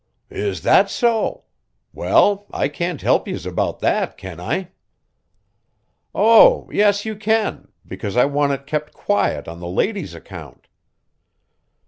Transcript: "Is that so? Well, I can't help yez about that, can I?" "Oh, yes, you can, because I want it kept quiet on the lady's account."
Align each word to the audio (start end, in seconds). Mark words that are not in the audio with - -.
"Is 0.31 0.63
that 0.63 0.89
so? 0.89 1.43
Well, 1.93 2.47
I 2.51 2.69
can't 2.69 3.03
help 3.03 3.27
yez 3.27 3.45
about 3.45 3.81
that, 3.81 4.17
can 4.17 4.39
I?" 4.39 4.69
"Oh, 6.15 6.67
yes, 6.71 7.05
you 7.05 7.15
can, 7.15 7.67
because 7.85 8.17
I 8.17 8.25
want 8.25 8.51
it 8.53 8.65
kept 8.65 8.93
quiet 8.93 9.47
on 9.47 9.59
the 9.59 9.67
lady's 9.69 10.15
account." 10.15 10.67